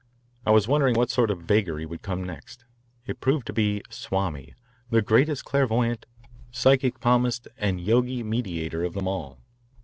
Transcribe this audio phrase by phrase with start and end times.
[0.47, 2.65] I was wondering what sort of vagary would come next.
[3.05, 4.55] It proved to be "Swami,
[4.89, 6.07] the greatest clairvoyant,
[6.49, 9.37] psychic palmist, and Yogi mediator of them all."